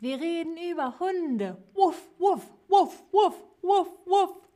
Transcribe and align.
Wir 0.00 0.20
reden 0.20 0.56
über 0.56 1.00
Hunde. 1.00 1.60
Wuff, 1.74 2.00
wuff, 2.20 2.44
wuff, 2.68 3.02
wuff, 3.10 3.34
wuff, 3.62 3.88
wuff. 4.06 4.48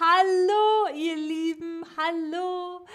Hallo, 0.00 0.96
ihr 0.96 1.16
Lieben, 1.16 1.84
hallo. 1.98 2.86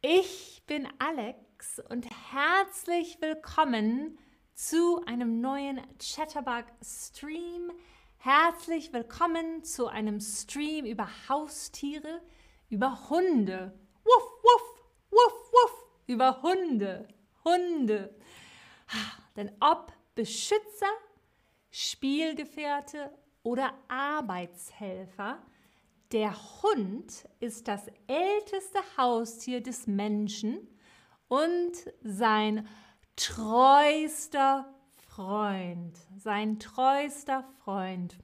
Ich 0.00 0.62
bin 0.66 0.88
Alex 0.98 1.82
und 1.90 2.06
herzlich 2.32 3.20
willkommen 3.20 4.18
zu 4.54 5.04
einem 5.04 5.42
neuen 5.42 5.78
Chatterbug 5.98 6.64
Stream. 6.82 7.70
Herzlich 8.16 8.94
willkommen 8.94 9.62
zu 9.62 9.88
einem 9.88 10.20
Stream 10.20 10.86
über 10.86 11.06
Haustiere, 11.28 12.22
über 12.70 13.10
Hunde. 13.10 13.78
Wuff, 14.04 14.42
wuff, 14.42 14.84
wuff, 15.10 15.52
wuff, 15.52 15.86
über 16.06 16.40
Hunde, 16.40 17.08
Hunde. 17.44 18.16
Denn 19.36 19.52
ob 19.60 19.92
Beschützer, 20.20 20.92
Spielgefährte 21.70 23.10
oder 23.42 23.72
Arbeitshelfer, 23.88 25.38
der 26.12 26.34
Hund 26.62 27.26
ist 27.38 27.68
das 27.68 27.86
älteste 28.06 28.80
Haustier 28.98 29.62
des 29.62 29.86
Menschen 29.86 30.68
und 31.28 31.72
sein 32.02 32.68
treuster 33.16 34.74
Freund, 35.08 35.96
sein 36.18 36.58
treuster 36.58 37.48
Freund. 37.64 38.18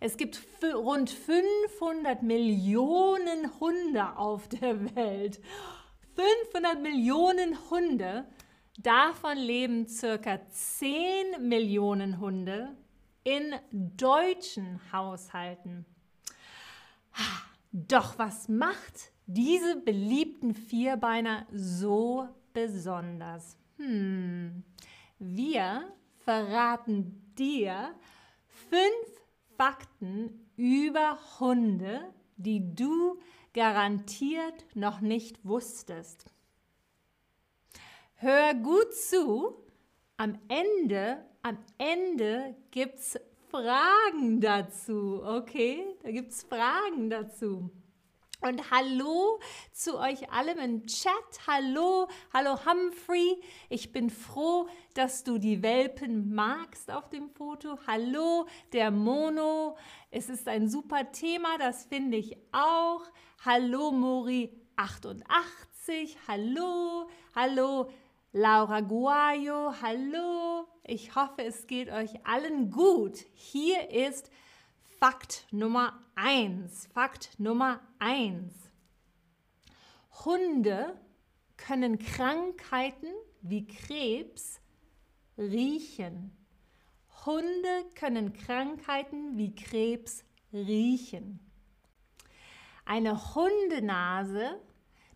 Es 0.00 0.16
gibt 0.16 0.40
rund 0.74 1.10
500 1.10 2.22
Millionen 2.22 3.60
Hunde 3.60 4.16
auf 4.16 4.48
der 4.48 4.96
Welt. 4.96 5.38
500 6.16 6.80
Millionen 6.80 7.58
Hunde. 7.68 8.26
Davon 8.78 9.36
leben 9.36 9.86
circa 9.86 10.40
10 10.48 11.46
Millionen 11.46 12.18
Hunde 12.20 12.74
in 13.22 13.54
deutschen 13.70 14.80
Haushalten. 14.92 15.84
Doch 17.72 18.18
was 18.18 18.48
macht 18.48 19.12
diese 19.26 19.76
beliebten 19.76 20.54
Vierbeiner 20.54 21.46
so 21.52 22.28
besonders? 22.52 23.56
Hm. 23.76 24.62
Wir 25.18 25.92
verraten 26.24 27.34
dir 27.38 27.94
fünf 28.46 29.22
Fakten 29.56 30.48
über 30.56 31.18
Hunde, 31.38 32.12
die 32.36 32.74
du 32.74 33.20
garantiert 33.52 34.64
noch 34.74 35.00
nicht 35.00 35.44
wusstest. 35.44 36.26
Hör 38.22 38.54
gut 38.54 38.94
zu, 38.94 39.56
am 40.16 40.38
Ende 40.46 41.26
am 41.42 41.58
Ende 41.76 42.54
gibt 42.70 43.00
es 43.00 43.18
Fragen 43.50 44.40
dazu, 44.40 45.20
okay? 45.24 45.84
Da 46.04 46.12
gibt 46.12 46.30
es 46.30 46.44
Fragen 46.44 47.10
dazu. 47.10 47.68
Und 48.40 48.70
hallo 48.70 49.40
zu 49.72 49.98
euch 49.98 50.30
allem 50.30 50.58
im 50.58 50.86
Chat. 50.86 51.12
Hallo, 51.48 52.06
hallo 52.32 52.64
Humphrey. 52.64 53.42
Ich 53.68 53.90
bin 53.90 54.08
froh, 54.08 54.68
dass 54.94 55.24
du 55.24 55.38
die 55.38 55.64
Welpen 55.64 56.32
magst 56.32 56.92
auf 56.92 57.08
dem 57.08 57.28
Foto. 57.28 57.76
Hallo, 57.88 58.46
der 58.72 58.92
Mono. 58.92 59.76
Es 60.12 60.28
ist 60.28 60.46
ein 60.46 60.68
super 60.68 61.10
Thema, 61.10 61.58
das 61.58 61.86
finde 61.86 62.18
ich 62.18 62.36
auch. 62.52 63.02
Hallo, 63.44 63.90
Mori 63.90 64.52
88. 64.76 66.16
Hallo, 66.28 67.08
hallo, 67.34 67.90
Laura 68.34 68.80
Guayo, 68.80 69.74
hallo. 69.82 70.66
Ich 70.84 71.14
hoffe, 71.14 71.44
es 71.44 71.66
geht 71.66 71.90
euch 71.90 72.24
allen 72.24 72.70
gut. 72.70 73.18
Hier 73.34 73.90
ist 73.90 74.30
Fakt 74.98 75.46
Nummer 75.50 76.00
1. 76.14 76.88
Fakt 76.94 77.38
Nummer 77.38 77.80
1. 77.98 78.54
Hunde 80.24 80.98
können 81.58 81.98
Krankheiten 81.98 83.12
wie 83.42 83.66
Krebs 83.66 84.62
riechen. 85.36 86.34
Hunde 87.26 87.84
können 87.94 88.32
Krankheiten 88.32 89.36
wie 89.36 89.54
Krebs 89.54 90.24
riechen. 90.54 91.38
Eine 92.86 93.34
Hundenase 93.34 94.58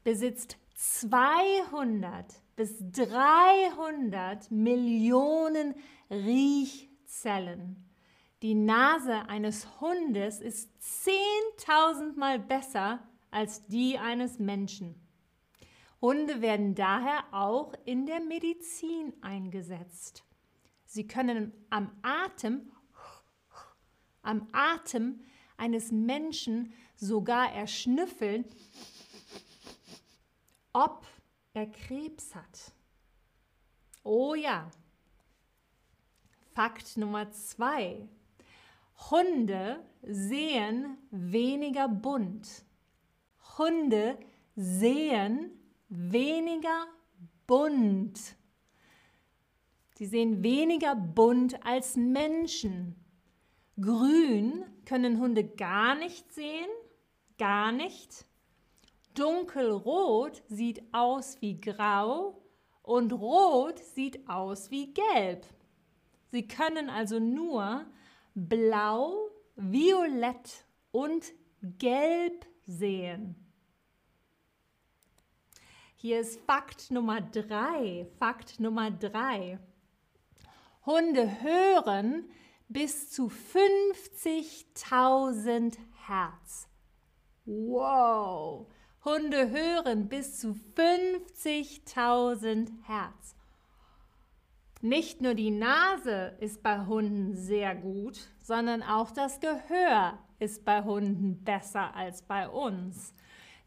besitzt 0.04 0.58
200 0.74 2.45
bis 2.56 2.78
300 2.90 4.50
Millionen 4.50 5.74
Riechzellen. 6.10 7.86
Die 8.42 8.54
Nase 8.54 9.28
eines 9.28 9.80
Hundes 9.80 10.40
ist 10.40 10.70
10.000 11.58 12.18
Mal 12.18 12.38
besser 12.38 13.06
als 13.30 13.66
die 13.66 13.98
eines 13.98 14.38
Menschen. 14.38 14.94
Hunde 16.00 16.40
werden 16.40 16.74
daher 16.74 17.24
auch 17.32 17.74
in 17.84 18.06
der 18.06 18.20
Medizin 18.20 19.12
eingesetzt. 19.22 20.24
Sie 20.84 21.06
können 21.06 21.52
am 21.70 21.90
Atem, 22.02 22.70
am 24.22 24.48
Atem 24.52 25.20
eines 25.56 25.90
Menschen 25.92 26.72
sogar 26.96 27.52
erschnüffeln, 27.52 28.44
ob 30.72 31.06
er 31.56 31.66
Krebs 31.66 32.34
hat. 32.34 32.72
Oh 34.04 34.34
ja. 34.34 34.70
Fakt 36.54 36.96
Nummer 36.96 37.30
zwei. 37.30 38.08
Hunde 39.10 39.84
sehen 40.02 40.98
weniger 41.10 41.88
bunt. 41.88 42.64
Hunde 43.58 44.18
sehen 44.54 45.50
weniger 45.88 46.86
bunt. 47.46 48.36
Sie 49.94 50.06
sehen 50.06 50.42
weniger 50.42 50.94
bunt 50.94 51.64
als 51.64 51.96
Menschen. 51.96 52.96
Grün 53.80 54.64
können 54.84 55.18
Hunde 55.20 55.44
gar 55.44 55.94
nicht 55.94 56.32
sehen, 56.32 56.68
gar 57.38 57.72
nicht. 57.72 58.25
Dunkelrot 59.16 60.42
sieht 60.48 60.82
aus 60.92 61.40
wie 61.40 61.60
grau 61.60 62.40
und 62.82 63.12
rot 63.12 63.78
sieht 63.78 64.28
aus 64.28 64.70
wie 64.70 64.92
gelb. 64.92 65.46
Sie 66.30 66.46
können 66.46 66.90
also 66.90 67.18
nur 67.18 67.86
blau, 68.34 69.30
violett 69.56 70.66
und 70.92 71.32
gelb 71.62 72.46
sehen. 72.66 73.34
Hier 75.96 76.20
ist 76.20 76.38
Fakt 76.40 76.90
Nummer 76.90 77.22
drei. 77.22 78.06
Fakt 78.18 78.60
Nummer 78.60 78.90
drei. 78.90 79.58
Hunde 80.84 81.40
hören 81.40 82.28
bis 82.68 83.10
zu 83.10 83.28
50.000 83.28 85.78
Hertz. 86.06 86.68
Wow! 87.46 88.66
Hunde 89.06 89.50
hören 89.50 90.08
bis 90.08 90.38
zu 90.40 90.58
50.000 90.74 92.70
Hertz. 92.82 93.36
Nicht 94.80 95.20
nur 95.20 95.34
die 95.34 95.52
Nase 95.52 96.36
ist 96.40 96.60
bei 96.64 96.86
Hunden 96.86 97.36
sehr 97.36 97.76
gut, 97.76 98.18
sondern 98.42 98.82
auch 98.82 99.12
das 99.12 99.38
Gehör 99.38 100.18
ist 100.40 100.64
bei 100.64 100.82
Hunden 100.82 101.44
besser 101.44 101.94
als 101.94 102.22
bei 102.22 102.48
uns. 102.48 103.14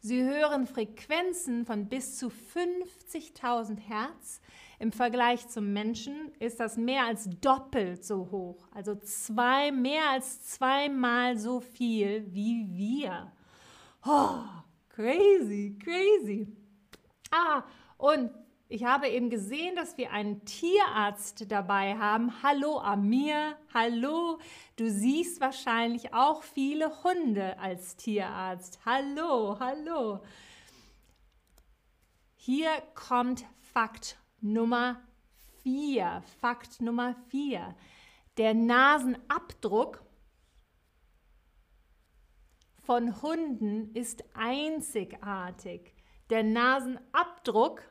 Sie 0.02 0.22
hören 0.24 0.68
Frequenzen 0.68 1.66
von 1.66 1.88
bis 1.88 2.18
zu 2.18 2.28
50.000 2.28 3.80
Hertz. 3.80 4.42
Im 4.78 4.92
Vergleich 4.92 5.48
zum 5.48 5.72
Menschen 5.72 6.34
ist 6.40 6.60
das 6.60 6.76
mehr 6.76 7.06
als 7.06 7.30
doppelt 7.40 8.04
so 8.04 8.30
hoch, 8.30 8.68
also 8.76 8.94
zwei, 8.96 9.72
mehr 9.72 10.10
als 10.12 10.44
zweimal 10.44 11.38
so 11.38 11.62
viel 11.62 12.26
wie 12.34 12.68
wir. 12.74 13.32
Oh, 14.06 14.42
Crazy, 15.00 15.80
crazy. 15.82 16.46
Ah, 17.32 17.64
und 17.98 18.32
ich 18.68 18.84
habe 18.84 19.08
eben 19.08 19.30
gesehen, 19.30 19.78
dass 19.78 19.98
wir 19.98 20.12
einen 20.12 20.44
Tierarzt 20.44 21.50
dabei 21.50 21.98
haben. 21.98 22.44
Hallo 22.44 22.82
Amir, 22.82 23.56
hallo. 23.74 24.40
Du 24.76 24.92
siehst 24.92 25.40
wahrscheinlich 25.40 26.14
auch 26.14 26.44
viele 26.44 27.02
Hunde 27.02 27.58
als 27.60 27.96
Tierarzt. 27.96 28.82
Hallo, 28.86 29.58
hallo. 29.62 30.20
Hier 32.36 32.70
kommt 32.94 33.46
Fakt 33.74 34.18
Nummer 34.42 35.00
4. 35.64 36.22
Fakt 36.42 36.82
Nummer 36.82 37.16
4. 37.30 37.74
Der 38.36 38.54
Nasenabdruck 38.54 40.04
von 42.90 43.22
Hunden 43.22 43.94
ist 43.94 44.24
einzigartig. 44.34 45.94
Der 46.32 46.42
Nasenabdruck 46.42 47.84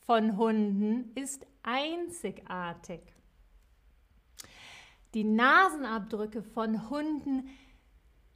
von 0.00 0.36
Hunden 0.36 1.12
ist 1.14 1.46
einzigartig. 1.62 3.00
Die 5.14 5.24
Nasenabdrücke 5.24 6.42
von 6.42 6.90
Hunden 6.90 7.48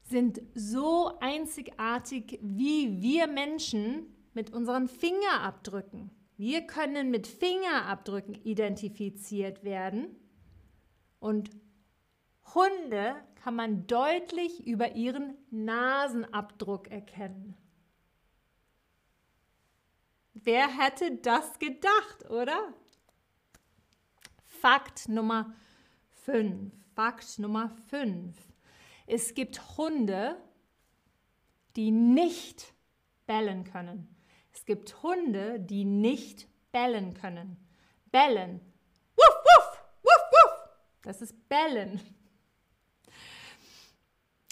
sind 0.05 0.41
so 0.55 1.13
einzigartig 1.21 2.39
wie 2.41 3.03
wir 3.03 3.27
Menschen 3.27 4.07
mit 4.33 4.51
unseren 4.51 4.89
Fingerabdrücken. 4.89 6.11
Wir 6.39 6.63
können 6.63 7.11
mit 7.11 7.27
Fingerabdrücken 7.27 8.35
identifiziert 8.35 9.63
werden 9.63 10.07
und 11.21 11.51
Hunde 12.55 13.17
kann 13.43 13.57
man 13.57 13.87
deutlich 13.87 14.67
über 14.67 14.93
ihren 14.93 15.37
Nasenabdruck 15.51 16.91
erkennen. 16.91 17.57
Wer 20.35 20.69
hätte 20.69 21.17
das 21.17 21.59
gedacht, 21.59 22.31
oder? 22.31 22.73
Fakt 24.45 25.09
Nummer 25.09 25.55
5. 26.25 26.73
Fakt 26.95 27.39
Nummer 27.39 27.71
5. 27.91 28.37
Es 29.07 29.35
gibt 29.35 29.77
Hunde, 29.77 30.37
die 31.77 31.91
nicht 31.91 32.73
bellen 33.27 33.65
können. 33.65 34.17
Es 34.53 34.65
gibt 34.65 35.03
Hunde, 35.03 35.61
die 35.61 35.85
nicht 35.85 36.49
bellen 36.73 37.15
können. 37.15 37.57
Bellen. 38.11 38.61
Wuff, 39.17 39.37
wuff, 39.45 39.85
wuff, 40.03 40.23
wuff. 40.33 40.69
Das 41.03 41.21
ist 41.21 41.49
bellen. 41.49 42.01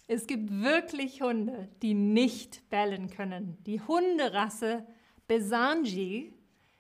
Es 0.06 0.26
gibt 0.26 0.50
wirklich 0.50 1.22
Hunde, 1.22 1.68
die 1.80 1.94
nicht 1.94 2.68
bellen 2.70 3.08
können. 3.08 3.56
Die 3.64 3.80
Hunderasse 3.80 4.86
Besanji 5.28 6.34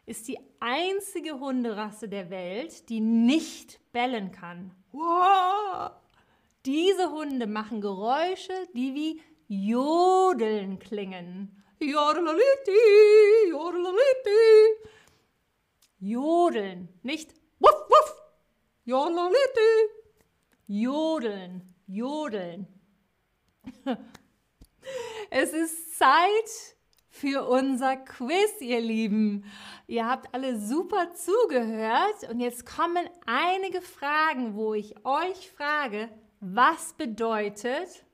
ist 0.04 0.28
die 0.28 0.38
einzige 0.60 1.38
Hunderasse 1.38 2.08
der 2.08 2.28
Welt, 2.30 2.88
die 2.88 3.00
nicht 3.00 3.80
bellen 3.92 4.32
kann. 4.32 4.74
Wow! 4.90 5.92
Diese 6.66 7.10
Hunde 7.10 7.46
machen 7.46 7.80
Geräusche, 7.80 8.52
die 8.74 8.94
wie 8.94 9.22
Jodeln 9.48 10.78
klingen. 10.78 11.62
Jodelaliti, 11.80 13.50
jodelaliti. 13.50 14.30
Jodeln, 15.98 16.88
nicht 17.02 17.34
wuff, 17.58 17.74
wuff. 17.88 18.22
Jodelaliti. 18.84 19.90
Jodeln, 20.66 21.74
jodeln. 21.86 22.66
Es 25.30 25.52
ist 25.54 25.98
Zeit 25.98 26.76
für 27.08 27.48
unser 27.48 27.96
Quiz, 27.96 28.60
ihr 28.60 28.80
Lieben. 28.80 29.44
Ihr 29.86 30.06
habt 30.06 30.34
alle 30.34 30.58
super 30.58 31.14
zugehört 31.14 32.28
und 32.30 32.40
jetzt 32.40 32.66
kommen 32.66 33.08
einige 33.26 33.80
Fragen, 33.80 34.56
wo 34.56 34.74
ich 34.74 34.94
euch 35.06 35.50
frage, 35.50 36.10
was 36.40 36.92
bedeutet 36.94 38.04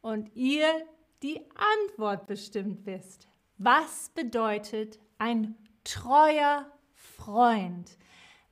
und 0.00 0.34
ihr 0.34 0.66
die 1.22 1.40
Antwort 1.54 2.26
bestimmt 2.26 2.84
wisst. 2.86 3.28
Was 3.58 4.10
bedeutet 4.14 4.98
ein 5.18 5.54
treuer 5.84 6.66
Freund? 6.92 7.96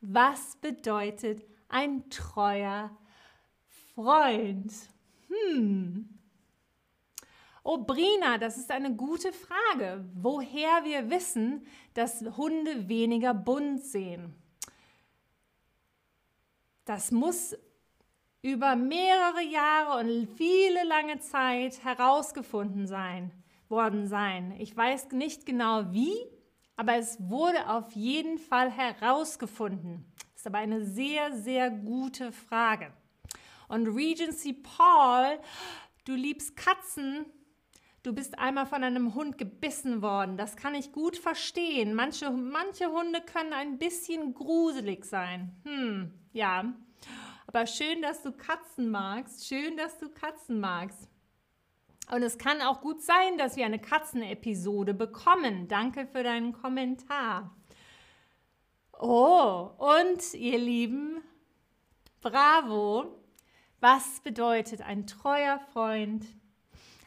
Was 0.01 0.57
bedeutet 0.57 1.43
ein 1.69 2.09
treuer 2.11 2.97
Freund? 3.95 4.73
Hm. 5.33 6.09
Oh, 7.65 7.79
Brina, 7.79 8.39
das 8.39 8.57
ist 8.57 8.71
eine 8.73 8.95
gute 8.95 9.33
Frage, 9.33 10.05
woher 10.15 10.85
wir 10.85 11.11
wissen, 11.11 11.65
dass 11.95 12.23
Hunde 12.37 12.89
weniger 12.89 13.35
bunt 13.35 13.85
sehen. 13.85 14.35
Das 16.85 17.13
muss 17.13 17.57
über 18.43 18.75
mehrere 18.75 19.43
Jahre 19.43 20.01
und 20.01 20.29
viele 20.37 20.83
lange 20.85 21.21
Zeit 21.21 21.85
herausgefunden 21.85 22.89
sein, 22.89 23.31
worden 23.69 24.09
sein. 24.09 24.57
Ich 24.59 24.77
weiß 24.77 25.13
nicht 25.13 25.47
genau 25.47 25.93
wie, 25.93 26.17
aber 26.77 26.97
es 26.97 27.17
wurde 27.31 27.69
auf 27.69 27.93
jeden 27.93 28.39
Fall 28.39 28.73
herausgefunden. 28.73 30.05
Das 30.33 30.41
ist 30.41 30.47
aber 30.49 30.59
eine 30.59 30.85
sehr, 30.85 31.37
sehr 31.37 31.71
gute 31.71 32.33
Frage. 32.33 32.93
Und 33.73 33.87
Regency 33.87 34.53
Paul, 34.53 35.39
du 36.05 36.13
liebst 36.13 36.59
Katzen, 36.59 37.25
du 38.03 38.13
bist 38.13 38.39
einmal 38.39 38.67
von 38.67 38.85
einem 38.85 39.15
Hund 39.15 39.39
gebissen 39.39 40.03
worden. 40.03 40.37
Das 40.37 40.57
kann 40.57 40.75
ich 40.75 40.93
gut 40.93 41.17
verstehen. 41.17 41.95
Manche, 41.95 42.31
manche 42.31 42.93
Hunde 42.93 43.23
können 43.23 43.55
ein 43.55 43.79
bisschen 43.79 44.35
gruselig 44.35 45.07
sein. 45.07 45.57
Hm, 45.65 46.13
ja. 46.35 46.75
Aber 47.47 47.67
schön, 47.67 48.03
dass 48.03 48.23
du 48.23 48.33
Katzen 48.33 48.91
magst. 48.91 49.49
Schön, 49.49 49.79
dass 49.79 49.97
du 49.99 50.11
Katzen 50.11 50.61
magst. 50.61 51.09
Und 52.11 52.23
es 52.23 52.37
kann 52.37 52.61
auch 52.61 52.83
gut 52.83 53.01
sein, 53.01 53.39
dass 53.39 53.57
wir 53.57 53.65
eine 53.65 53.79
Katzenepisode 53.79 54.93
bekommen. 54.93 55.67
Danke 55.67 56.07
für 56.07 56.23
deinen 56.23 56.53
Kommentar. 56.53 57.57
Oh, 59.01 59.71
und 59.79 60.35
ihr 60.35 60.59
Lieben, 60.59 61.23
bravo. 62.21 63.22
Was 63.83 64.21
bedeutet 64.21 64.81
ein 64.81 65.07
treuer 65.09 65.59
Freund? 65.73 66.25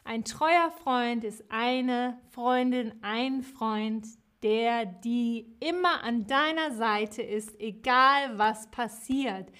Ein 0.04 0.24
treuer 0.24 0.70
Freund 0.84 1.24
ist 1.24 1.42
eine 1.48 2.20
Freundin, 2.30 2.92
ein 3.00 3.42
Freund, 3.42 4.06
der, 4.42 4.84
die 4.84 5.56
immer 5.58 6.04
an 6.04 6.26
deiner 6.26 6.72
Seite 6.72 7.22
ist, 7.22 7.58
egal 7.58 8.36
was 8.36 8.70
passiert 8.70 9.50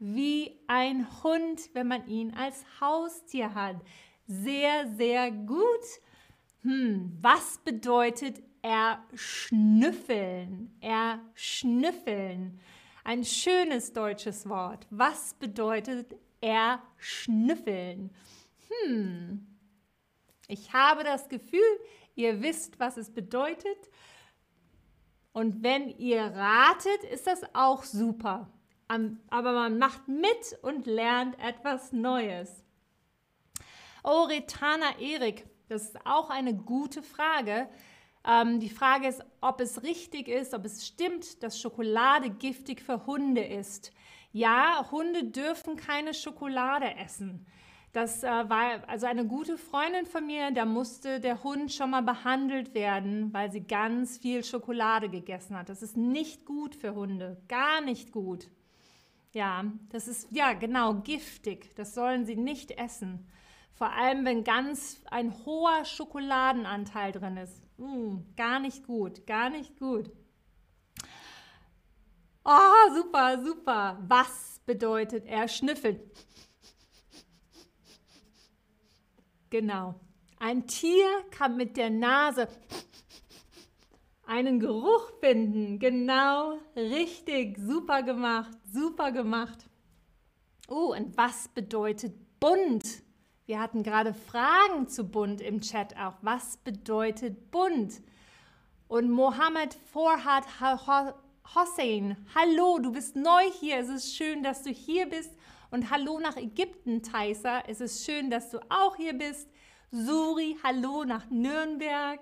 wie 0.00 0.58
ein 0.66 1.06
Hund, 1.22 1.70
wenn 1.72 1.86
man 1.88 2.06
ihn 2.06 2.34
als 2.34 2.64
Haustier 2.80 3.54
hat. 3.54 3.76
Sehr, 4.26 4.88
sehr 4.96 5.30
gut. 5.30 5.84
Hm, 6.62 7.16
was 7.20 7.58
bedeutet 7.64 8.42
erschnüffeln? 8.60 10.76
Erschnüffeln. 10.80 12.58
Ein 13.04 13.24
schönes 13.24 13.92
deutsches 13.92 14.48
Wort. 14.48 14.88
Was 14.90 15.34
bedeutet 15.34 16.16
erschnüffeln? 16.44 18.14
Hm. 18.86 19.46
Ich 20.48 20.72
habe 20.72 21.04
das 21.04 21.28
Gefühl, 21.28 21.80
ihr 22.14 22.42
wisst, 22.42 22.78
was 22.78 22.96
es 22.96 23.10
bedeutet. 23.10 23.90
Und 25.32 25.62
wenn 25.62 25.88
ihr 25.98 26.22
ratet, 26.22 27.04
ist 27.10 27.26
das 27.26 27.42
auch 27.54 27.82
super 27.82 28.48
aber 28.88 29.52
man 29.52 29.78
macht 29.78 30.08
mit 30.08 30.58
und 30.62 30.86
lernt 30.86 31.38
etwas 31.40 31.92
Neues. 31.92 32.64
Oh, 34.02 34.24
Retana 34.24 34.98
Erik, 35.00 35.46
das 35.68 35.84
ist 35.84 36.06
auch 36.06 36.30
eine 36.30 36.54
gute 36.54 37.02
Frage. 37.02 37.68
Ähm, 38.26 38.60
die 38.60 38.70
Frage 38.70 39.08
ist, 39.08 39.22
ob 39.40 39.60
es 39.60 39.82
richtig 39.82 40.28
ist, 40.28 40.54
ob 40.54 40.64
es 40.64 40.86
stimmt, 40.86 41.42
dass 41.42 41.60
Schokolade 41.60 42.30
giftig 42.30 42.82
für 42.82 43.06
Hunde 43.06 43.44
ist. 43.44 43.92
Ja, 44.34 44.88
Hunde 44.90 45.22
dürfen 45.30 45.76
keine 45.76 46.12
Schokolade 46.12 46.96
essen. 46.96 47.46
Das 47.92 48.24
äh, 48.24 48.26
war 48.26 48.82
also 48.88 49.06
eine 49.06 49.24
gute 49.24 49.56
Freundin 49.56 50.06
von 50.06 50.26
mir, 50.26 50.50
da 50.50 50.64
musste 50.64 51.20
der 51.20 51.44
Hund 51.44 51.72
schon 51.72 51.90
mal 51.90 52.02
behandelt 52.02 52.74
werden, 52.74 53.32
weil 53.32 53.52
sie 53.52 53.60
ganz 53.60 54.18
viel 54.18 54.42
Schokolade 54.42 55.08
gegessen 55.08 55.56
hat. 55.56 55.68
Das 55.68 55.84
ist 55.84 55.96
nicht 55.96 56.44
gut 56.46 56.74
für 56.74 56.96
Hunde, 56.96 57.40
gar 57.46 57.80
nicht 57.80 58.10
gut. 58.10 58.50
Ja, 59.32 59.66
das 59.90 60.08
ist 60.08 60.26
ja 60.32 60.52
genau 60.54 60.94
giftig. 60.94 61.72
Das 61.76 61.94
sollen 61.94 62.26
sie 62.26 62.34
nicht 62.34 62.72
essen. 62.72 63.28
Vor 63.72 63.92
allem, 63.92 64.24
wenn 64.24 64.42
ganz 64.42 65.00
ein 65.12 65.32
hoher 65.46 65.84
Schokoladenanteil 65.84 67.12
drin 67.12 67.36
ist. 67.36 67.62
Mm, 67.78 68.16
gar 68.36 68.58
nicht 68.58 68.84
gut, 68.84 69.28
gar 69.28 69.48
nicht 69.48 69.78
gut. 69.78 70.10
Oh, 72.44 72.94
super, 72.94 73.42
super. 73.42 73.98
Was 74.06 74.60
bedeutet 74.66 75.24
er 75.26 75.48
schnüffeln? 75.48 75.98
Genau. 79.48 79.94
Ein 80.38 80.66
Tier 80.66 81.06
kann 81.30 81.56
mit 81.56 81.76
der 81.76 81.88
Nase 81.88 82.48
einen 84.26 84.60
Geruch 84.60 85.10
finden. 85.20 85.78
Genau, 85.78 86.58
richtig, 86.76 87.56
super 87.58 88.02
gemacht, 88.02 88.50
super 88.70 89.10
gemacht. 89.12 89.64
Oh, 90.68 90.94
und 90.94 91.16
was 91.16 91.48
bedeutet 91.48 92.14
bunt? 92.40 93.02
Wir 93.46 93.60
hatten 93.60 93.82
gerade 93.82 94.12
Fragen 94.12 94.88
zu 94.88 95.04
bunt 95.04 95.40
im 95.40 95.60
Chat 95.60 95.96
auch. 95.96 96.14
Was 96.22 96.56
bedeutet 96.58 97.50
bunt? 97.50 98.02
Und 98.88 99.10
Mohammed 99.10 99.74
Forhat 99.92 100.60
Hossein, 101.54 102.16
hallo, 102.34 102.78
du 102.78 102.92
bist 102.92 103.16
neu 103.16 103.50
hier. 103.60 103.78
Es 103.78 103.88
ist 103.88 104.16
schön, 104.16 104.42
dass 104.42 104.62
du 104.62 104.70
hier 104.70 105.06
bist. 105.06 105.32
Und 105.70 105.90
hallo 105.90 106.20
nach 106.20 106.36
Ägypten, 106.36 107.02
Taisa. 107.02 107.62
Es 107.66 107.80
ist 107.80 108.04
schön, 108.04 108.30
dass 108.30 108.50
du 108.50 108.60
auch 108.70 108.96
hier 108.96 109.12
bist. 109.12 109.48
Suri, 109.90 110.56
hallo 110.62 111.04
nach 111.04 111.28
Nürnberg 111.30 112.20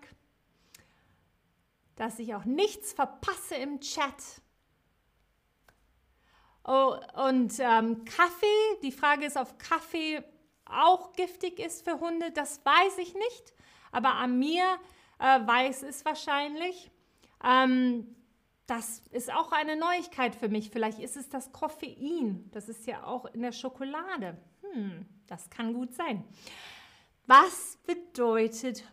dass 1.97 2.19
ich 2.19 2.35
auch 2.35 2.45
nichts 2.45 2.93
verpasse 2.93 3.55
im 3.55 3.81
Chat. 3.81 4.43
Oh, 6.65 6.97
und 7.27 7.55
ähm, 7.59 8.05
Kaffee, 8.05 8.79
die 8.83 8.93
Frage 8.93 9.27
ist, 9.27 9.37
ob 9.37 9.59
Kaffee 9.59 10.23
auch 10.65 11.13
giftig 11.13 11.59
ist 11.59 11.85
für 11.85 12.01
Hunde, 12.01 12.31
das 12.31 12.65
weiß 12.65 12.99
ich 12.99 13.15
nicht, 13.15 13.55
aber 13.91 14.15
Amir 14.15 14.65
äh, 15.19 15.47
weiß 15.47 15.83
es 15.83 16.05
wahrscheinlich. 16.05 16.91
Ähm, 17.45 18.17
das 18.67 19.03
ist 19.11 19.33
auch 19.33 19.53
eine 19.53 19.77
Neuigkeit 19.77 20.35
für 20.35 20.49
mich. 20.49 20.71
Vielleicht 20.71 20.99
ist 20.99 21.17
es 21.17 21.29
das 21.29 21.53
Koffein. 21.53 22.49
Das 22.53 22.69
ist 22.69 22.87
ja 22.87 23.05
auch 23.05 23.27
in 23.27 23.43
der 23.43 23.53
Schokolade. 23.53 24.39
Hm, 24.63 25.07
das 25.27 25.51
kann 25.51 25.75
gut 25.75 25.95
sein. 25.95 26.25
Was 27.27 27.79
bedeutet 27.87 28.85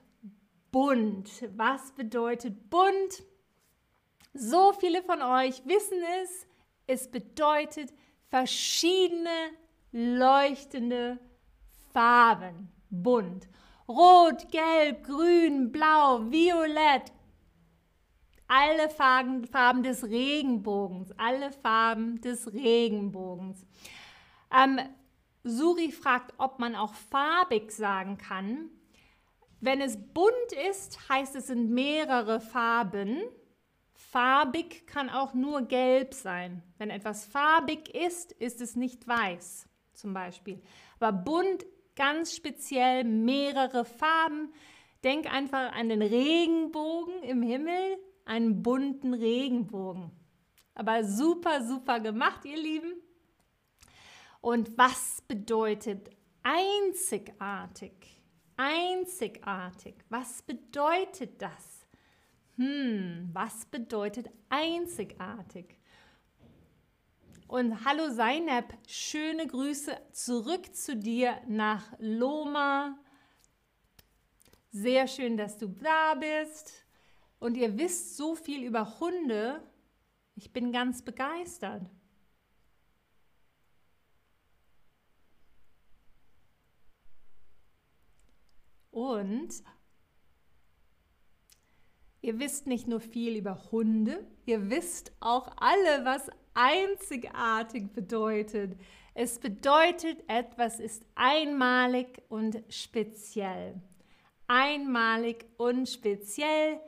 bunt? 0.72 1.30
Was 1.56 1.92
bedeutet 1.92 2.70
bunt? 2.70 3.24
So 4.34 4.74
viele 4.74 5.04
von 5.04 5.22
euch 5.22 5.66
wissen 5.66 6.00
es. 6.24 6.48
Es 6.88 7.10
bedeutet 7.10 7.94
verschiedene 8.30 9.52
leuchtende 9.92 11.20
Farben. 11.94 12.72
Bunt. 12.90 13.48
Rot, 13.88 14.52
gelb, 14.52 15.04
grün, 15.04 15.72
blau, 15.72 16.30
violett, 16.30 17.12
alle 18.50 18.90
Farben, 18.90 19.46
Farben 19.46 19.84
des 19.84 20.04
Regenbogens, 20.04 21.14
alle 21.18 21.52
Farben 21.52 22.20
des 22.20 22.52
Regenbogens. 22.52 23.66
Ähm, 24.52 24.80
Suri 25.44 25.92
fragt, 25.92 26.34
ob 26.38 26.60
man 26.60 26.76
auch 26.76 26.94
farbig 26.96 27.72
sagen 27.72 28.18
kann. 28.18 28.70
Wenn 29.62 29.82
es 29.82 29.98
bunt 30.14 30.34
ist, 30.70 31.10
heißt 31.10 31.36
es 31.36 31.48
sind 31.48 31.70
mehrere 31.70 32.42
Farben. 32.42 33.22
Farbig 33.94 34.88
kann 34.88 35.10
auch 35.10 35.36
nur 35.36 35.62
gelb 35.64 36.16
sein. 36.16 36.64
Wenn 36.80 36.90
etwas 36.90 37.26
farbig 37.26 37.94
ist, 37.94 38.32
ist 38.32 38.62
es 38.62 38.76
nicht 38.76 39.08
weiß, 39.08 39.70
zum 39.94 40.14
Beispiel. 40.14 40.60
Aber 41.00 41.12
bunt 41.12 41.66
ganz 41.96 42.36
speziell 42.36 43.04
mehrere 43.04 43.86
Farben. 43.86 44.52
Denk 45.04 45.32
einfach 45.32 45.72
an 45.74 45.90
den 45.90 46.02
Regenbogen 46.02 47.24
im 47.24 47.42
Himmel 47.42 47.98
einen 48.26 48.62
bunten 48.62 49.14
Regenbogen. 49.14 50.12
Aber 50.76 51.04
super, 51.04 51.66
super 51.66 52.00
gemacht, 52.00 52.46
ihr 52.46 52.58
Lieben. 52.58 52.94
Und 54.42 54.78
was 54.78 55.22
bedeutet 55.28 56.10
einzigartig? 56.44 58.24
Einzigartig. 58.56 59.96
Was 60.10 60.42
bedeutet 60.42 61.42
das? 61.42 61.88
Hm, 62.56 63.30
was 63.34 63.66
bedeutet 63.66 64.30
einzigartig? 64.50 65.80
Und 67.48 67.84
hallo 67.84 68.12
Seinab, 68.12 68.74
schöne 68.88 69.48
Grüße 69.48 69.98
zurück 70.12 70.76
zu 70.76 70.96
dir 70.96 71.42
nach 71.48 71.94
Loma. 71.98 73.00
Sehr 74.72 75.08
schön, 75.08 75.36
dass 75.36 75.58
du 75.58 75.68
da 75.68 76.14
bist 76.14 76.86
und 77.40 77.58
ihr 77.58 77.78
wisst 77.78 78.18
so 78.18 78.36
viel 78.36 78.64
über 78.64 79.00
Hunde. 79.00 79.64
Ich 80.36 80.54
bin 80.54 80.72
ganz 80.72 81.02
begeistert. 81.02 81.90
Und 88.92 89.50
ihr 92.22 92.38
wisst 92.38 92.68
nicht 92.68 92.88
nur 92.88 93.00
viel 93.00 93.38
über 93.38 93.72
Hunde, 93.72 94.28
ihr 94.46 94.70
wisst 94.70 95.14
auch 95.20 95.56
alle, 95.58 96.06
was 96.06 96.30
einzigartig 96.54 97.92
bedeutet. 97.94 98.78
Es 99.16 99.40
bedeutet, 99.40 100.24
etwas 100.28 100.80
ist 100.80 101.06
einmalig 101.16 102.22
und 102.30 102.62
speziell. 102.70 103.82
Einmalig 104.50 105.46
und 105.58 105.88
speziell 105.88 106.82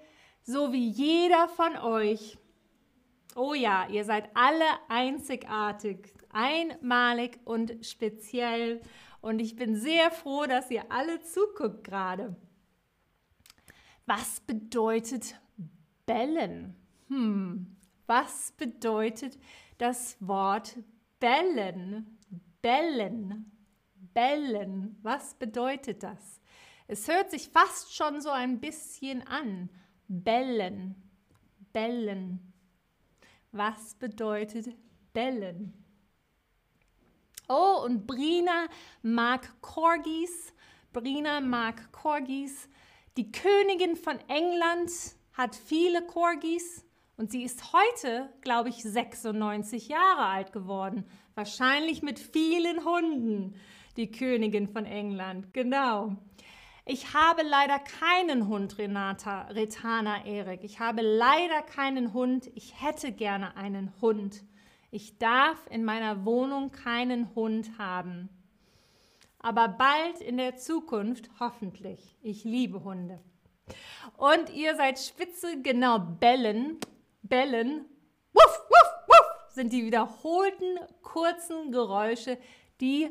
so 0.44 0.74
wie 0.74 0.90
jeder 0.90 1.48
von 1.48 1.78
euch. 1.78 2.38
Oh 3.36 3.54
ja, 3.54 3.88
ihr 3.88 4.04
seid 4.04 4.30
alle 4.34 4.66
einzigartig, 4.90 6.14
einmalig 6.30 7.40
und 7.46 7.86
speziell. 7.86 8.82
Und 9.22 9.40
ich 9.40 9.56
bin 9.56 9.76
sehr 9.76 10.12
froh, 10.12 10.46
dass 10.46 10.72
ihr 10.72 10.92
alle 10.92 11.22
zuguckt 11.22 11.84
gerade. 11.84 12.36
Was 14.06 14.42
bedeutet 14.42 15.40
bellen? 16.06 16.76
Hm, 17.08 17.78
was 18.08 18.52
bedeutet 18.54 19.38
das 19.78 20.18
Wort 20.20 20.76
bellen? 21.20 22.18
Bellen, 22.62 23.52
bellen. 24.14 24.98
Was 25.04 25.36
bedeutet 25.36 26.04
das? 26.04 26.41
Es 26.88 27.08
hört 27.08 27.32
sich 27.32 27.50
fast 27.50 27.96
schon 27.96 28.22
so 28.22 28.30
ein 28.30 28.60
bisschen 28.60 29.26
an 29.28 29.70
Bellen. 30.08 30.96
Bellen. 31.74 32.54
Was 33.52 33.96
bedeutet 33.96 34.76
bellen? 35.14 35.74
Oh, 37.48 37.82
und 37.84 38.08
Brina 38.08 38.68
mag 39.02 39.62
Corgis. 39.62 40.54
Brina 40.94 41.42
mag 41.42 41.92
Corgis. 41.92 42.70
Die 43.18 43.32
Königin 43.32 43.96
von 43.98 44.18
England 44.30 44.92
hat 45.34 45.56
viele 45.56 46.02
Corgis 46.06 46.86
und 47.18 47.32
sie 47.32 47.44
ist 47.44 47.74
heute, 47.74 48.30
glaube 48.42 48.70
ich, 48.70 48.82
96 48.84 49.90
Jahre 49.90 50.26
alt 50.26 50.54
geworden. 50.54 51.06
Wahrscheinlich 51.36 52.02
mit 52.02 52.20
vielen 52.20 52.86
Hunden. 52.86 53.56
Die 53.98 54.10
Königin 54.10 54.68
von 54.70 54.86
England, 54.86 55.54
genau. 55.54 56.16
Ich 56.86 57.14
habe 57.14 57.44
leider 57.44 57.78
keinen 57.78 58.48
Hund, 58.48 58.78
Renata, 58.80 59.44
Retana 59.50 60.26
Erik. 60.26 60.64
Ich 60.64 60.80
habe 60.80 61.02
leider 61.02 61.62
keinen 61.62 62.14
Hund. 62.14 62.50
Ich 62.56 62.82
hätte 62.82 63.12
gerne 63.12 63.56
einen 63.56 63.94
Hund. 64.02 64.44
Ich 64.90 65.20
darf 65.20 65.68
in 65.70 65.86
meiner 65.86 66.26
Wohnung 66.26 66.72
keinen 66.72 67.34
Hund 67.36 67.78
haben. 67.78 68.30
Aber 69.40 69.68
bald 69.68 70.22
in 70.22 70.38
der 70.38 70.58
Zukunft 70.58 71.30
hoffentlich. 71.40 72.18
Ich 72.22 72.44
liebe 72.44 72.84
Hunde. 72.84 73.20
Und 74.18 74.50
ihr 74.50 74.76
seid 74.76 75.00
spitze, 75.00 75.62
genau, 75.62 76.00
bellen, 76.00 76.78
bellen, 77.22 77.86
wuff, 78.34 78.60
wuff, 78.70 79.08
wuff, 79.08 79.54
sind 79.54 79.72
die 79.72 79.86
wiederholten 79.86 80.80
kurzen 81.02 81.72
Geräusche, 81.72 82.38
die 82.82 83.10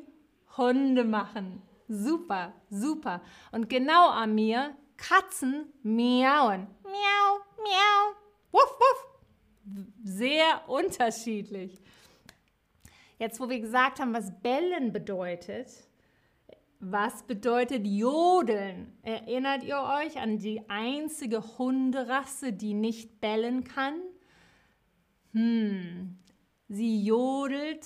Hunde 0.57 1.05
machen. 1.05 1.63
Super, 1.93 2.53
super. 2.71 3.21
Und 3.51 3.69
genau 3.69 4.11
an 4.11 4.33
mir, 4.37 4.77
Katzen 4.97 5.73
miauen. 5.83 6.69
Miau, 6.85 7.41
miau, 7.57 8.15
wuff, 8.53 8.79
wuff. 8.79 9.07
Sehr 10.05 10.69
unterschiedlich. 10.69 11.81
Jetzt, 13.19 13.41
wo 13.41 13.49
wir 13.49 13.59
gesagt 13.59 13.99
haben, 13.99 14.15
was 14.15 14.31
bellen 14.41 14.93
bedeutet, 14.93 15.69
was 16.79 17.25
bedeutet 17.25 17.85
Jodeln? 17.85 18.97
Erinnert 19.03 19.65
ihr 19.65 19.81
euch 19.81 20.17
an 20.17 20.39
die 20.39 20.63
einzige 20.71 21.43
Hunderasse, 21.59 22.53
die 22.53 22.75
nicht 22.75 23.21
bellen 23.21 23.65
kann? 23.65 24.01
Hm, 25.33 26.19
sie 26.69 27.03
jodelt 27.03 27.85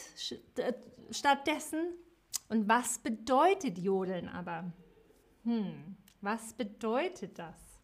stattdessen 1.10 1.86
und 2.48 2.68
was 2.68 2.98
bedeutet 2.98 3.78
Jodeln 3.78 4.28
aber? 4.28 4.72
Hm, 5.44 5.96
was 6.20 6.54
bedeutet 6.54 7.38
das? 7.38 7.74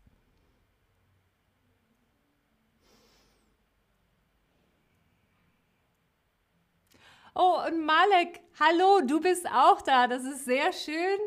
Oh, 7.35 7.59
und 7.67 7.85
Malek, 7.85 8.41
hallo, 8.59 9.01
du 9.07 9.21
bist 9.21 9.47
auch 9.51 9.81
da. 9.83 10.07
Das 10.07 10.25
ist 10.25 10.45
sehr 10.45 10.73
schön. 10.73 11.19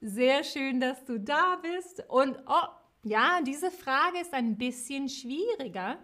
Sehr 0.00 0.44
schön, 0.44 0.80
dass 0.80 1.04
du 1.04 1.18
da 1.18 1.56
bist. 1.56 2.02
Und 2.08 2.38
oh, 2.46 2.68
ja, 3.02 3.40
diese 3.42 3.70
Frage 3.70 4.20
ist 4.20 4.32
ein 4.32 4.56
bisschen 4.56 5.08
schwieriger, 5.08 5.98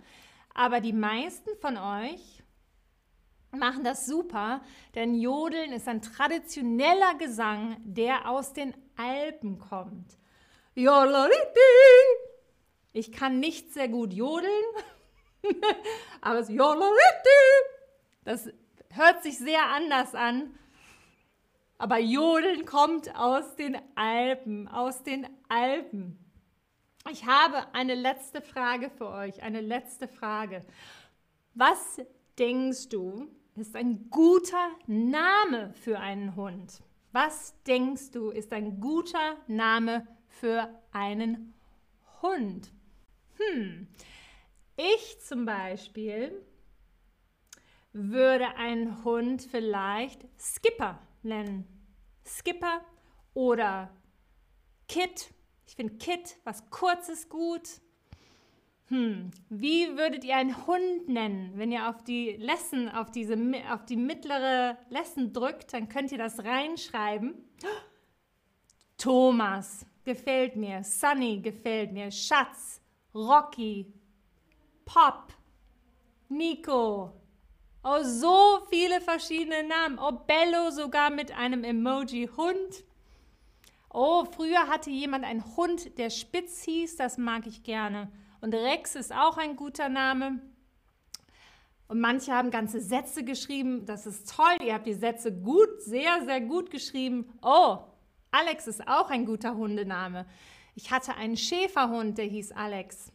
aber 0.55 0.81
die 0.81 0.93
meisten 0.93 1.51
von 1.61 1.77
euch 1.77 2.43
machen 3.53 3.85
das 3.85 4.07
super, 4.07 4.61
denn 4.95 5.15
Jodeln 5.15 5.73
ist 5.73 5.89
ein 5.89 6.03
traditioneller 6.03 7.15
Gesang, 7.15 7.77
der 7.85 8.29
aus 8.29 8.53
den 8.53 8.75
Alpen 8.97 9.59
kommt. 9.59 10.19
Ich 12.93 13.13
kann 13.13 13.41
nicht 13.41 13.73
sehr 13.73 13.89
gut 13.89 14.13
jodeln, 14.13 14.51
aber 16.21 16.39
es 16.39 16.49
das 18.25 18.49
hört 18.91 19.23
sich 19.23 19.39
sehr 19.39 19.67
anders 19.67 20.15
an. 20.15 20.55
Aber 21.79 21.99
Jodeln 21.99 22.65
kommt 22.65 23.15
aus 23.17 23.55
den 23.55 23.79
Alpen, 23.95 24.67
aus 24.67 25.05
den 25.05 25.29
Alpen. 25.49 26.19
Ich 27.11 27.25
habe 27.25 27.73
eine 27.73 27.95
letzte 27.95 28.43
Frage 28.43 28.91
für 28.91 29.09
euch, 29.09 29.43
eine 29.43 29.61
letzte 29.61 30.09
Frage. 30.09 30.65
Was 31.55 32.01
denkst 32.39 32.89
du, 32.89 33.29
ist 33.61 33.77
ein 33.77 34.09
guter 34.11 34.71
Name 34.87 35.73
für 35.75 35.99
einen 35.99 36.37
Hund? 36.37 36.83
Was 37.13 37.55
denkst 37.65 38.11
du, 38.13 38.31
ist 38.31 38.53
ein 38.53 38.81
guter 38.81 39.37
Name 39.47 40.07
für 40.29 40.69
einen 40.93 41.55
Hund? 42.23 42.71
Hm, 43.37 43.89
ich 44.77 45.21
zum 45.21 45.45
Beispiel 45.45 46.45
würde 47.93 48.55
einen 48.57 49.05
Hund 49.05 49.43
vielleicht 49.43 50.27
Skipper 50.39 51.01
nennen. 51.23 51.67
Skipper 52.25 52.85
oder 53.35 53.91
Kit. 54.89 55.33
Ich 55.67 55.75
finde 55.75 55.95
Kit, 55.97 56.37
was 56.45 56.71
kurzes 56.71 57.29
gut. 57.29 57.81
Hm, 58.89 59.31
wie 59.51 59.97
würdet 59.99 60.25
ihr 60.25 60.37
einen 60.37 60.67
Hund 60.67 61.09
nennen? 61.09 61.53
Wenn 61.57 61.73
ihr 61.73 61.89
auf 61.91 62.03
die 62.05 62.37
Lesson, 62.39 62.89
auf, 62.89 63.11
diese, 63.11 63.37
auf 63.71 63.85
die 63.85 63.97
mittlere 63.97 64.79
Lesson 64.89 65.33
drückt, 65.33 65.75
dann 65.75 65.91
könnt 65.91 66.11
ihr 66.11 66.19
das 66.19 66.43
reinschreiben. 66.43 67.35
Thomas 68.97 69.85
gefällt 70.05 70.57
mir, 70.57 70.83
Sunny 70.83 71.41
gefällt 71.41 71.93
mir, 71.93 72.11
Schatz, 72.11 72.81
Rocky, 73.15 73.93
Pop, 74.87 75.35
Nico. 76.31 77.13
Oh, 77.85 78.03
so 78.03 78.61
viele 78.71 79.03
verschiedene 79.03 79.69
Namen. 79.69 79.99
Oh, 79.99 80.13
Bello 80.13 80.71
sogar 80.71 81.11
mit 81.11 81.31
einem 81.37 81.63
Emoji 81.63 82.29
Hund. 82.37 82.85
Oh, 83.91 84.25
früher 84.25 84.67
hatte 84.69 84.91
jemand 84.91 85.25
einen 85.25 85.57
Hund, 85.57 85.99
der 85.99 86.11
Spitz 86.11 86.63
hieß, 86.63 86.97
das 86.97 87.19
mag 87.19 87.47
ich 87.47 87.63
gerne. 87.63 88.11
Und 88.41 88.55
Rex 88.55 88.95
ist 88.95 89.13
auch 89.13 89.37
ein 89.37 89.57
guter 89.57 89.89
Name. 89.89 90.41
Und 91.89 92.01
manche 92.01 92.33
haben 92.33 92.51
ganze 92.51 92.81
Sätze 92.81 93.25
geschrieben. 93.25 93.87
Das 93.87 94.07
ist 94.07 94.35
toll. 94.35 94.57
Ihr 94.65 94.75
habt 94.75 94.87
die 94.87 94.95
Sätze 94.95 95.33
gut, 95.33 95.81
sehr, 95.81 96.25
sehr 96.25 96.41
gut 96.41 96.71
geschrieben. 96.71 97.33
Oh, 97.43 97.79
Alex 98.31 98.67
ist 98.67 98.87
auch 98.87 99.11
ein 99.11 99.25
guter 99.25 99.57
Hundename. 99.57 100.27
Ich 100.75 100.91
hatte 100.91 101.15
einen 101.17 101.37
Schäferhund, 101.37 102.19
der 102.19 102.27
hieß 102.27 102.53
Alex. 102.53 103.11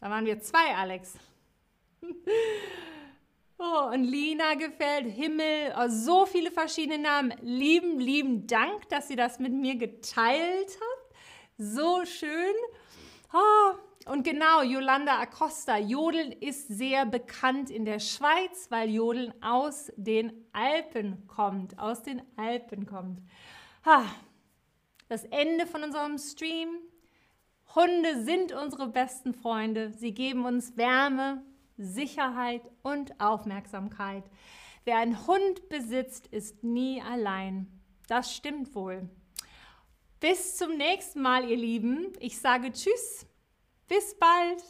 Da 0.00 0.10
waren 0.10 0.26
wir 0.26 0.40
zwei 0.40 0.74
Alex. 0.74 1.14
Oh, 3.62 3.90
und 3.92 4.04
Lina 4.04 4.54
gefällt, 4.54 5.04
Himmel, 5.04 5.74
oh, 5.78 5.86
so 5.88 6.24
viele 6.24 6.50
verschiedene 6.50 6.96
Namen. 6.96 7.34
Lieben, 7.42 8.00
lieben 8.00 8.46
Dank, 8.46 8.88
dass 8.88 9.10
ihr 9.10 9.18
das 9.18 9.38
mit 9.38 9.52
mir 9.52 9.76
geteilt 9.76 10.78
habt. 10.80 11.14
So 11.58 12.06
schön. 12.06 12.54
Oh, 13.34 13.74
und 14.06 14.24
genau, 14.24 14.62
Yolanda 14.62 15.20
Acosta. 15.20 15.76
Jodeln 15.76 16.32
ist 16.32 16.68
sehr 16.68 17.04
bekannt 17.04 17.70
in 17.70 17.84
der 17.84 17.98
Schweiz, 17.98 18.66
weil 18.70 18.88
Jodeln 18.88 19.34
aus 19.42 19.92
den 19.96 20.32
Alpen 20.52 21.26
kommt. 21.26 21.78
Aus 21.78 22.02
den 22.02 22.22
Alpen 22.36 22.86
kommt. 22.86 23.20
Ha, 23.84 24.04
das 25.08 25.24
Ende 25.24 25.66
von 25.66 25.82
unserem 25.82 26.16
Stream. 26.16 26.68
Hunde 27.74 28.24
sind 28.24 28.52
unsere 28.52 28.88
besten 28.88 29.34
Freunde. 29.34 29.92
Sie 29.92 30.12
geben 30.12 30.44
uns 30.46 30.76
Wärme, 30.76 31.42
Sicherheit 31.76 32.62
und 32.82 33.20
Aufmerksamkeit. 33.20 34.24
Wer 34.84 34.96
einen 34.96 35.26
Hund 35.26 35.68
besitzt, 35.68 36.26
ist 36.28 36.64
nie 36.64 37.02
allein. 37.02 37.66
Das 38.08 38.34
stimmt 38.34 38.74
wohl. 38.74 39.08
Bis 40.20 40.56
zum 40.56 40.76
nächsten 40.76 41.20
Mal, 41.20 41.48
ihr 41.48 41.56
Lieben. 41.56 42.12
Ich 42.18 42.38
sage 42.38 42.72
Tschüss. 42.72 43.26
Bis 43.90 44.14
bald! 44.14 44.62